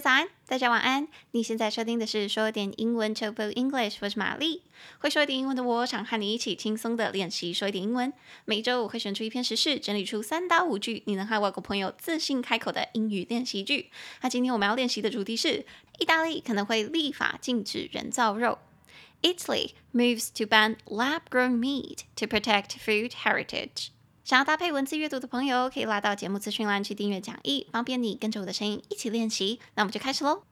[0.00, 1.08] 早安，大家晚安。
[1.30, 4.62] 你现在收听的是说点英文 Topo English，我是玛丽。
[4.98, 8.12] 会说一点英文的我，想和你一起轻松的练习说一点英文。
[8.44, 13.90] 每周我会选出一篇时事，整理出三到五句你能和外国朋友自信开口的英语练习句。
[14.20, 15.64] 那今天我们要练习的主题是：
[15.98, 18.58] 意大利可能会立法禁止人造肉。
[19.22, 23.88] Italy moves to ban lab-grown meat to protect food heritage。
[24.26, 29.60] 想要搭配文字阅读的朋友，可以拉到节目资讯栏去订阅讲义，方便你跟着我的声音一起练习。
[29.76, 30.42] 那我们就开始喽。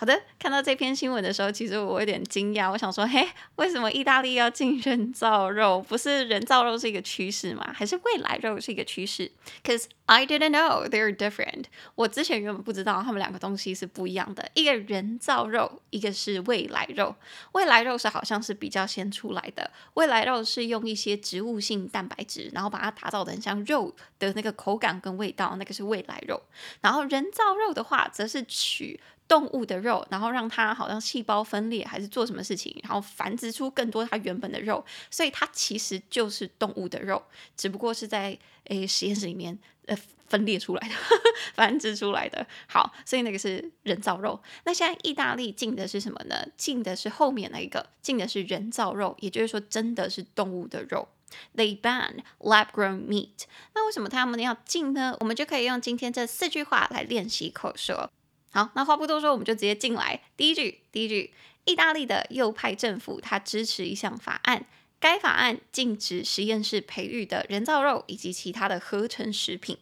[0.00, 2.70] 好的，看到这篇新闻的时候，其实我有点惊讶。
[2.70, 5.84] 我想说，嘿，为什么意大利要进人造肉？
[5.88, 7.68] 不是人造肉是一个趋势吗？
[7.74, 9.28] 还是未来肉是一个趋势
[9.64, 11.64] ？Cause I didn't know they're different。
[11.96, 14.48] 我之前原本不知道他们两个东西是不一样的。
[14.54, 17.16] 一个人造肉，一个是未来肉。
[17.50, 19.68] 未来肉是好像是比较先出来的。
[19.94, 26.40] 未来肉是用一些植物性蛋白质，然后把它打造的很像肉的那个口感跟味道，那个是未来肉。
[26.82, 29.00] 然后人造肉的话，则是取。
[29.28, 37.22] 动物的肉，然后让它好像细胞分裂，还是做什么事情，然后繁殖出更多它原本的肉，所以它其实就是动物的肉，
[37.56, 39.56] 只不过是在诶实验室里面
[39.86, 41.22] 呃分裂出来的，呵 呵
[41.54, 42.46] 繁殖出来的。
[42.66, 44.40] 好，所以那个是人造肉。
[44.64, 46.46] 那现在意大利禁的是什么呢？
[46.56, 51.08] 禁的是后面那一个，禁的是人造肉，也就是说真的是动物的肉。
[51.54, 53.44] They ban lab-grown meat。
[53.74, 55.14] 那为什么他们要禁呢？
[55.20, 58.10] 我们就可以用今天这四句话来练习口说。
[58.50, 60.22] 好，那话不多说，我们就直接进来。
[60.36, 61.32] 第一句，第一句，
[61.64, 64.66] 意大利的右派政府它支持一项法案，
[64.98, 69.78] 该法案禁止实验室培育的人造肉以及其他的合成食品。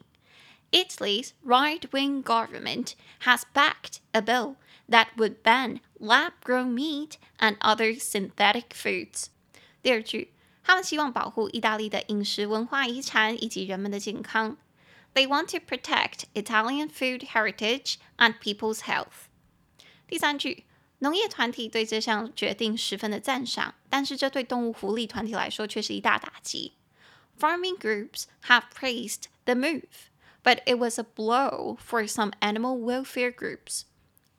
[0.72, 4.56] Italy's right-wing government has backed a bill
[4.90, 9.26] that would ban lab-grown meat and other synthetic foods。
[9.80, 10.32] 第二句，
[10.64, 14.56] 他们希望保护意大利的饮食文化遗产以及人们的健康。
[15.15, 19.27] They want to protect Italian food heritage and people's health。
[20.07, 20.65] 第三句，
[20.99, 26.73] 农业团体对这项决定十分的赞赏，但是这对动物福利团体来说却是一大打击。
[27.39, 30.09] Farming groups have praised the move,
[30.43, 33.83] but it was a blow for some animal welfare groups。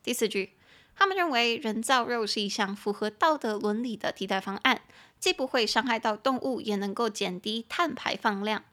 [0.02, 0.52] 第四句，
[0.94, 4.82] 他们认为人造肉是一项符合道德伦理的替代方案，
[5.18, 8.64] 既不会伤害到动物，也能够减低碳排放量。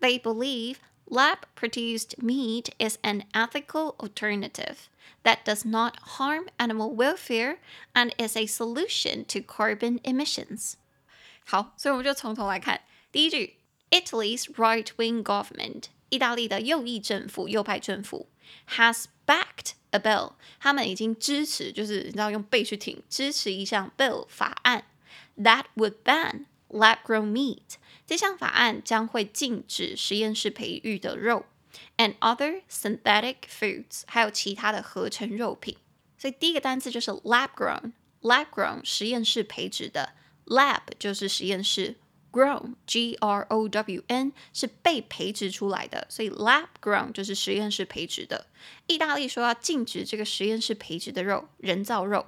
[0.00, 0.76] They believe
[1.10, 4.88] Lab-produced meat is an ethical alternative
[5.22, 7.58] that does not harm animal welfare
[7.94, 10.74] and is a solution to carbon emissions.
[11.44, 12.80] 好，所以我们就从头来看。
[13.12, 13.56] 第一句，
[13.90, 18.28] Italy's right-wing government，意大利的右翼政府、右派政府，
[18.70, 24.84] has backed a bill，他们已经支持，就是你知道用背去挺，支持一项 bill 法案，
[25.38, 27.76] that would ban lab-grown meat。
[28.06, 31.46] 这项法案将会禁止实验室培育的肉，
[31.96, 35.76] and other synthetic foods，还有其他的合成肉品。
[36.18, 40.14] 所以第一个单词就是 lab-grown，lab-grown 实验室培植的，
[40.46, 41.96] lab 就是实验室，
[42.32, 48.46] grown，G-R-O-W-N 是被培植出来的，所以 lab-grown 就是实验室培植的。
[48.86, 52.26] 意大利说要禁止这个实验室培植的肉，人造肉。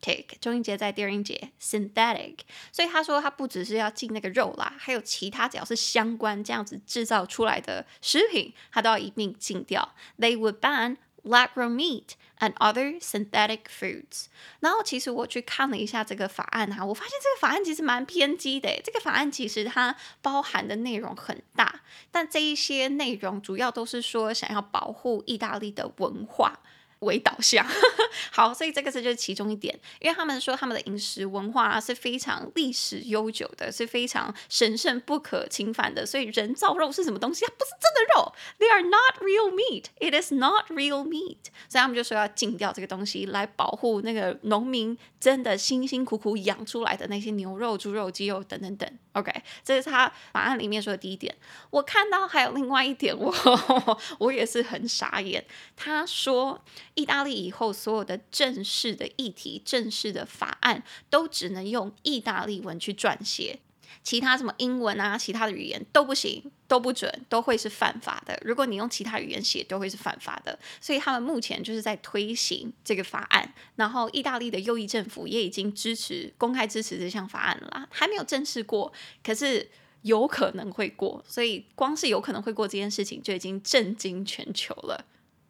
[0.00, 2.38] synthetic，中音节在第二音节，synthetic，
[2.72, 9.94] 所以他说他不只是要禁那个肉啦，还有其他只要是相关这样子制造出来的食品，他都要一并禁掉。
[10.18, 14.26] They would ban lab-grown meat and other synthetic foods。
[14.60, 18.80] 然后其实我去看了一下这个法案哈，我发现这个法案其实蛮偏激的。
[18.82, 26.60] 这个法案其实它包含的内容很大，但这一些内容主要都是说想要保护意大利的文化。
[27.00, 27.66] 为导向，
[28.32, 37.44] 好，所以这个是就是其中一点，因为他们说他们的饮食文化是非常历史悠久的，是非常神圣不可侵犯的，所以人造肉是什么东西？
[37.44, 39.84] 它不是真的肉，They are not real meat.
[39.98, 41.50] It is not real meat.
[41.68, 48.98] 所以他们就说要禁掉这个东西，来保护那个农民真的辛辛苦苦养出来的那些牛肉、猪肉、鸡肉等等等。
[49.12, 49.32] OK，
[49.64, 51.34] 这是他法案里面说的第一点。
[51.70, 55.44] 我看到还有另外一点，我我也是很傻眼。
[55.76, 56.64] 他说，
[56.94, 63.58] 意大利以后所有的正式的议题、正式的法案都只能用意大利文去撰写。
[64.02, 68.38] 其他什么英文啊，其他的语言都不行，都不准，都会是犯法的。
[68.44, 70.58] 如果你用其他语言写，都会是犯法的。
[70.80, 78.92] 所以他们目前就是在推行这个法案，然后意大利的右翼政府也已经支持公开支持这项法案了啦，还没有正式过，
[79.22, 79.68] 可是
[80.02, 81.22] 有可能会过。
[81.26, 85.04] 所以光是有可能会过这件事情就已经震惊全球了。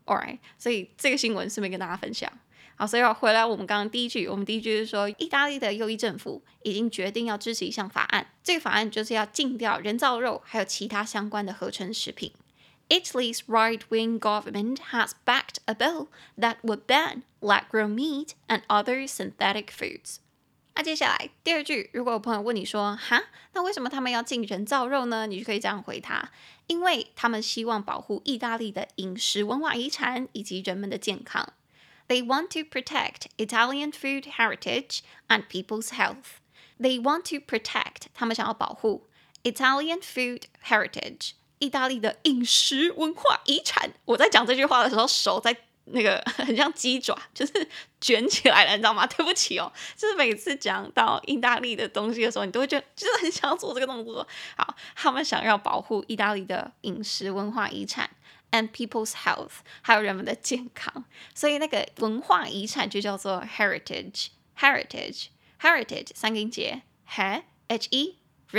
[0.06, 2.32] Alright，所以这个新闻顺便跟大家分享。
[2.80, 12.32] 好，所以要回来，我们刚刚第一句，我们第一句是说，意大利的右翼政府已经决定要支持一项法案，这个法案就是要禁掉人造肉，还有其他相关的合成食品。
[12.88, 16.06] Italy's right-wing government has backed a bill
[16.38, 20.16] that would ban lab-grown meat and other synthetic foods。
[20.74, 25.26] 那接下来第二句，如果有朋友问你说，哈，那为什么他们要禁人造肉呢？
[25.26, 26.30] 你就可以这样回他，
[26.66, 31.52] 因为他们希望保护意大利的饮食文化遗产以及人们的健康。
[32.10, 36.40] They want to protect Italian food heritage and people's health.
[36.76, 39.06] They want to protect 他们想要保护
[39.44, 43.92] Italian food heritage 意大利的饮食文化遗产。
[44.06, 47.68] 我在讲这句话的时候，手在那个 很像鸡爪，就是
[48.00, 49.06] 卷起来了，你知道吗？
[49.06, 54.26] 对不起哦，就是每次讲到意大利的东西的时候，你都会觉得就是很想做这个动作。
[54.56, 58.10] 好，他们想要保护意大利的饮食文化遗产。
[58.51, 61.03] and people's health，还有人们的健康，
[61.33, 67.89] 所以那个文化遗产就叫做 heritage，heritage，heritage 三个音节，he h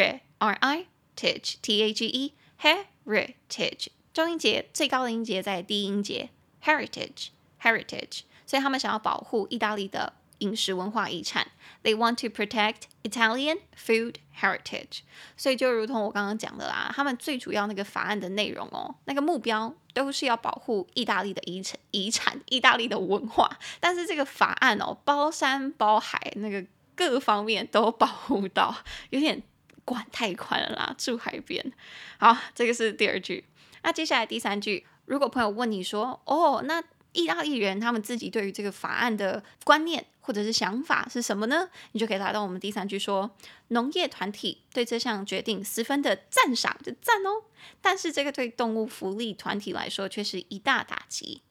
[0.00, 6.28] e r r i t a g e t a g e heritage，中音节最高的音节在第一音节
[6.62, 10.12] heritage，heritage，所以他们想要保护意大利的。
[10.40, 11.46] 饮食文化遗产，
[11.82, 14.98] They want to protect Italian food heritage。
[15.34, 23.57] 所以就如同我刚刚讲的啦，他们最主要那个法案的内容哦，那个目标 都是要保护意大利的遗产、遗产、意大利的文化。
[23.79, 26.65] 但是这个法案哦，包山包海，那个
[26.95, 28.75] 各方面都保护到，
[29.09, 29.41] 有点
[29.85, 30.95] 管太宽了啦。
[30.97, 31.71] 住海边，
[32.17, 33.45] 好，这个是第二句。
[33.83, 41.69] 那接下来第三句，如果朋友问你说，哦，那意大利人他们自己对于这个法案的观念或者是想法是什么呢？
[41.91, 43.35] 你就可以来到我们第三句说，
[43.69, 47.43] 农业团体对这项决定十分的赞赏，就赞哦。
[47.81, 51.41] 但是这个对动物福利团体来说却是一大打击。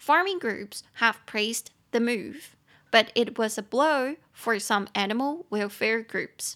[0.00, 2.52] Farming groups have praised the move,
[2.90, 6.54] but it was a blow for some animal welfare groups.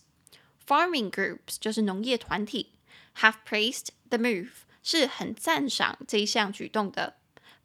[0.67, 2.73] Farming groups 就是农业团体
[3.17, 4.51] ，have praised the move
[4.83, 7.17] 是很赞赏这一项举动的。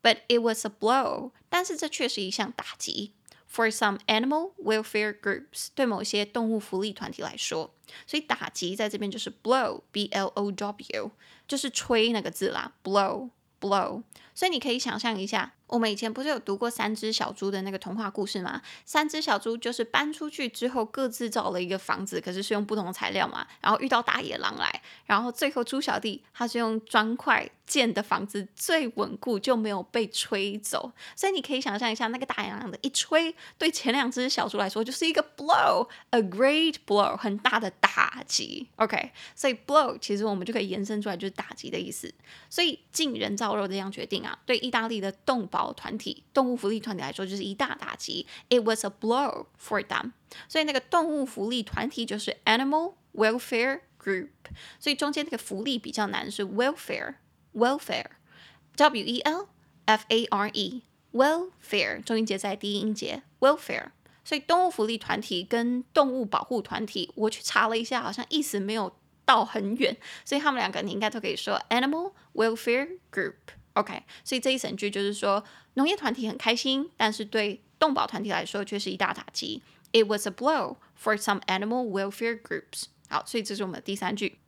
[0.06, 3.14] But it was a blow，但是这却是一项打击。
[3.52, 7.74] For some animal welfare groups，对某些动物福利团体来说，
[8.06, 11.12] 所以打击在这边就是 blow，b l o w，
[11.48, 14.04] 就是吹那个字啦，blow blow。
[14.36, 15.56] 所以你可以想象一下。
[15.68, 18.62] 我们以前不是有读过三只小猪的那个童话故事吗？
[18.86, 23.46] 三只小猪就是搬出去之后各自造了一个房子，可是是用不同的材料嘛。
[23.62, 30.92] 然后遇到大野狼来，然后最后猪小弟他是用砖块建的房子最稳固，就没有被吹走。
[31.16, 38.68] 所以你可以想象一下，那个大野狼的一吹，对前两只小猪来说就是一个 blow，a great blow，很大的打击。
[38.76, 42.14] OK，所以 blow 其实我们就可以延伸出来就是打击的意思。
[42.50, 48.28] 所以禁人造肉这样决定啊，对意大利的动保团体、动物福利团体来说，就是一大打击。
[48.50, 50.12] It was a blow for them。
[50.50, 54.32] 所以那个动物福利团体就是 Animal Welfare Group。
[54.78, 59.48] 所以中间那个福利比较难，是 welfare，welfare，W E L
[59.86, 63.92] F A R E，welfare，中音节在第一音节，welfare。
[64.26, 68.94] 所以动物福利团体跟动物保护团体，我去查了一下，好像意思没有
[69.24, 69.96] 到很远，
[70.26, 73.36] 所以他们两个你应该都可以说 Animal Welfare Group。
[73.76, 75.44] OK，所以这一整句就是说，
[75.76, 79.62] 农业团体很开心，但是对动保团体来说却是一大打击。
[79.92, 82.86] It was a blow for some animal welfare groups。
[83.08, 84.40] 好，所以这是我们的第三句。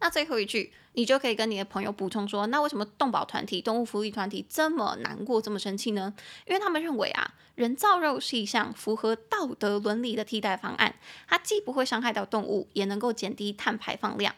[0.00, 6.14] 那最后一句，你就可以跟你的朋友补充说，那为什么动保团体、动物福利团体这么难过、这么生气呢？
[6.46, 10.96] 因为他们认为啊，人造肉是一项符合道德伦理的替代方案，
[11.26, 14.34] 它既不会伤害到动物，也能够减低碳排放量。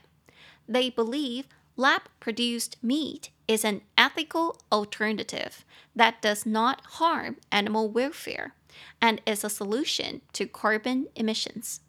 [0.68, 1.44] They believe
[1.76, 5.65] lab-produced meat is an ethical alternative
[5.95, 8.53] that does not harm animal welfare
[8.99, 11.79] and is a solution to carbon emissions.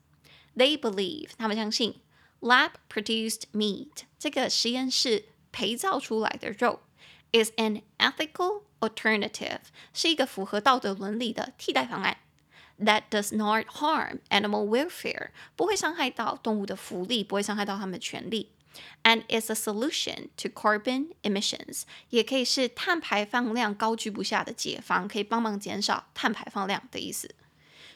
[0.57, 2.01] They believe 他们相信
[2.41, 6.81] lab-produced meat 这个实验室培造出来的肉
[7.33, 9.61] is an ethical alternative
[9.93, 12.19] 是一个符合道德伦理的替代方案
[12.79, 18.51] that does not harm animal welfare 不会伤害到动物的福利，不会伤害到他们的权利。
[19.04, 27.34] And is a solution to carbon emissions，也可以是碳排放量高居不下的解方，可以帮忙减少碳排放量的意思。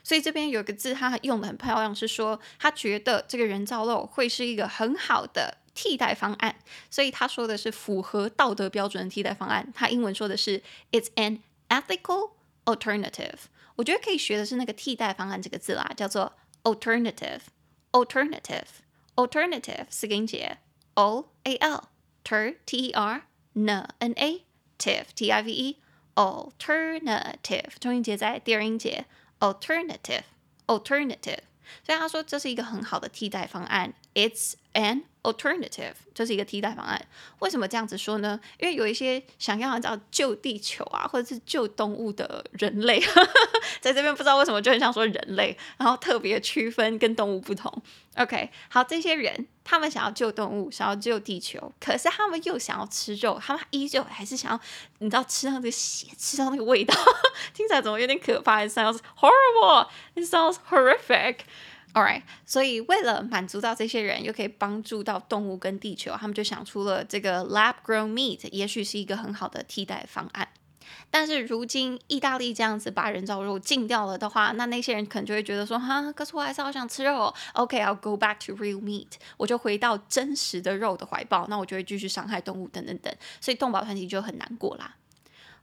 [0.03, 6.56] 所以这边有一个字，他用的很漂亮，是说他觉得这个人造肉会是一个很好的替代方案。
[6.89, 9.72] 所以他说的是符合道德标准的替代方案。
[9.74, 10.62] 他英文说的是
[10.92, 12.32] "It's an ethical
[12.65, 13.39] alternative"。
[13.75, 17.39] 我觉得可以学的是那个替代方案这个字啦，叫做 alternative。
[19.14, 20.59] alternative，alternative 四个音节
[20.95, 21.88] o a l
[22.25, 24.45] ter t e r n n a
[24.78, 25.76] tive t i v e
[26.14, 29.07] alternative 重音节在第二音节
[29.40, 30.23] alternative
[30.66, 31.40] alternative，
[31.85, 33.95] 所以他说这是一个很好的替代方案。
[34.14, 37.01] It's an alternative，这是一个替代方案。
[37.39, 38.39] 为什么这样子说呢？
[38.60, 43.01] 因为有一些想要叫救地球啊，或者是救动物的人类，
[43.80, 47.72] 在这边不知道为什么就很想说人类，然后特别区分跟动物不同。
[48.18, 54.60] OK，好，这些人他们想要救动物，想要救地球，可是他们又想要吃肉，他们依旧还是想要，
[55.00, 56.94] 你知道吃到那个血，吃到那个味道，
[57.53, 59.88] 听起来怎么有点可怕？It sounds horrible.
[60.15, 61.38] It sounds horrific.
[61.94, 70.48] All right，所以为了满足到这些人，又可以帮助到动物跟地球，他们就想出了这个 lab-grown meat，也许是一个很好的替代方案。
[71.10, 77.32] 但是如今意大利这样子把人造肉禁掉了的话，那那些人可能就会觉得说，哈，可是我还是好想吃肉。
[77.54, 84.96] OK，I'll go back to real meat，我就回到真实的肉的怀抱，那我就会继续伤害动物等等等，所以动保团体就很难过啦。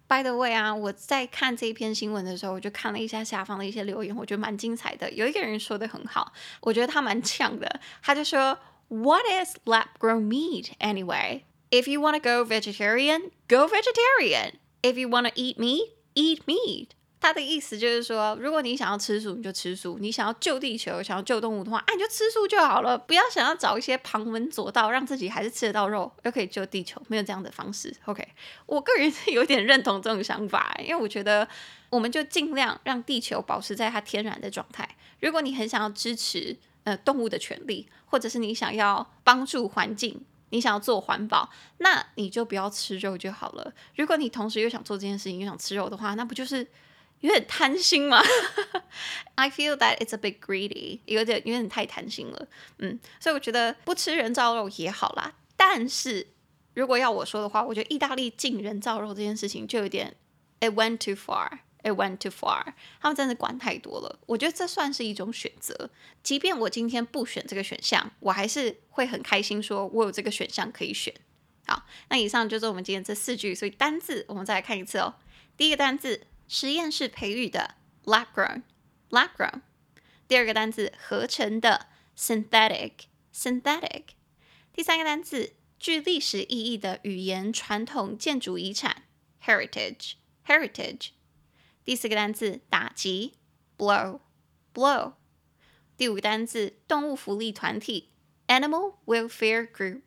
[0.09, 5.11] By the way 啊，我在看这篇新闻的时候，我就看了一下下方的一些留言，我觉得蛮精彩的。
[5.11, 7.79] 有一个人说的很好，我觉得他蛮呛的。
[8.03, 11.41] 他就说：“What is lab-grown meat anyway?
[11.71, 14.53] If you want to go vegetarian, go vegetarian.
[14.83, 16.89] If you want to eat meat, eat meat.”
[17.20, 22.96] 他的意思就是说，如果你想要吃素，你就吃素；你想要救地球、想要救动物的话，哎，你就吃素就好了。
[22.96, 27.94] 不要想要找一些旁门左道，让自己还是吃得到肉，又可以救地球，没有这样的方式。
[28.06, 28.26] OK，
[28.64, 31.46] 我个人是有点认同这种想法，因为我觉得
[31.90, 34.88] 我们就尽量让地球保持在它天然的状态。
[35.20, 43.74] 如果你很想要支持呃动物的权利，或者是你想要帮助环境，你想要做环保，那你就不要吃肉就好了。
[43.96, 46.66] 如果你同时又想做这件事情，又想吃肉的话，那不就是？
[47.20, 48.22] 有点贪心嘛，
[49.36, 52.48] I feel that it's a bit greedy，有点有点太贪心了，
[52.78, 55.34] 嗯，所以我觉得不吃人造肉也好啦。
[55.56, 56.28] 但是
[56.72, 60.16] 如果要我说的话，我觉得意大利禁人造肉这件事情就有点
[60.60, 64.18] ，it went too far，it went too far，他们真的管太多了。
[64.24, 65.90] 我觉得这算是一种选择，
[66.22, 71.12] 即便我今天不选这个选项，我还是会很开心，说我有这个选项可以选。
[71.66, 75.16] 好，那以上就是我们今天这四句，所以单字我们再来看一次哦。
[75.58, 76.22] 第一个单字。
[76.52, 78.64] 实验室培育的 lab grown
[79.08, 79.60] lab grown，
[80.26, 81.86] 第二个单词合成的
[82.18, 84.06] synthetic synthetic，
[84.72, 89.04] 第三个单词具历史意义的语言传统建筑遗产
[89.44, 90.14] heritage
[90.44, 91.10] heritage，
[91.84, 93.34] 第四个单词打击
[93.78, 94.18] blow
[94.74, 95.12] blow，
[95.96, 98.10] 第五个单词动物福利团体
[98.48, 100.02] animal welfare group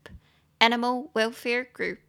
[0.60, 2.00] animal welfare group，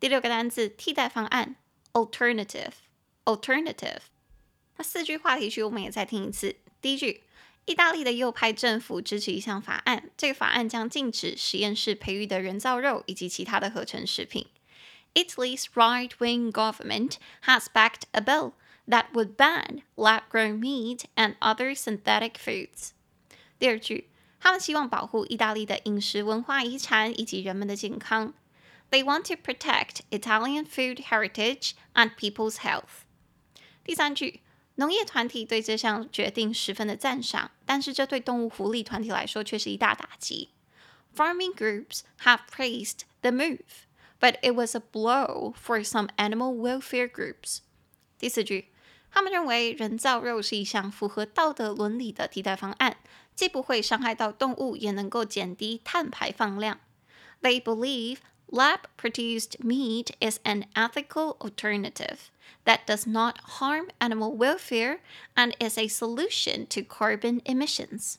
[0.00, 1.56] 第六个单词替代方案
[1.92, 2.85] alternative。
[3.25, 3.99] Alternative，
[4.77, 6.55] 那四句话题句我们也再听一次。
[6.81, 7.23] 第一句，
[7.65, 14.47] 意大利的右派政府支持一项法案，这个法案将禁止实验室培育的人造肉以及其他的合成食品。
[15.13, 18.53] Italy's right-wing government has backed a bill
[18.87, 22.91] that would ban lab-grown meat and other synthetic foods。
[23.59, 28.33] 第二句，他们希望保护意大利的饮食文化遗产以及人们的健康。
[28.89, 33.04] They want to protect Italian food heritage and people's health。
[33.86, 34.40] 第三句，
[34.74, 40.48] 农业团体对这项决定十分的赞赏，但是这对动物福利团体来说却是一大打击。
[41.14, 43.86] Farming groups have praised the move,
[44.18, 47.58] but it was a blow for some animal welfare groups。
[48.18, 48.72] 第四句，
[49.12, 52.96] 他们认为人造肉是一项符合道德伦理的替代方案，
[53.36, 56.80] 既不会伤害到动物，也能够减低碳排放量。
[57.40, 58.16] They believe
[58.51, 62.29] lab-produced meat is an ethical alternative.
[62.65, 64.99] That does not harm animal welfare
[65.35, 68.17] and is a solution to carbon emissions.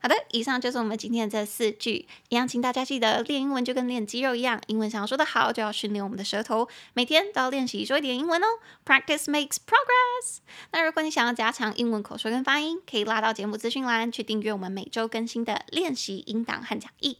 [0.00, 2.06] 好的，以上就是我们今天的这四句。
[2.28, 8.46] 一样，请大家记得练英文就跟练肌肉一样，英文想要说得好，就要训练我们的舌头，每天都要练习说一点英文哦。
[8.84, 10.40] Practice makes progress。
[10.72, 17.16] 那如果你想要加强英文口说跟发音，可以拉到节目资讯栏去订阅我们每周更新的练习音档和讲义。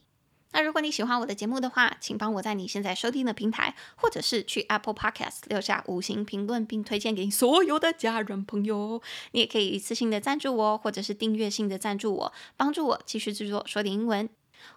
[0.52, 9.02] 那如果你喜欢我的节目的话，请帮我在你现在收听的平台，或者是去 Apple Podcast 留下五星评论，并推荐给你所有的家人朋友。
[9.32, 14.28] 你也可以一次性的赞助我，或者是订阅性的赞助我，帮助我继续制作说点英文。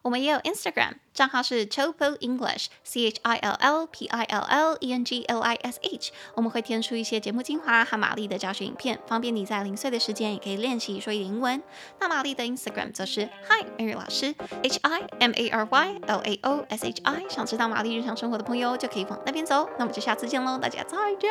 [0.03, 11.63] 我们也有 Instagram 账号是 Choco English，CHILL LPI LLENG LISH 我们会添出一些节目精华和玛丽的教学影片，方便你在零碎的时间也可以练习说一点英文。
[12.01, 17.29] 那玛丽的 Instagram 则是 HI，Mary 老师，HIMARY LAOSHI。
[17.31, 21.31] 想知道玛丽日常生活的朋友就可以往那边走，那我们就下次见喽，大家再见。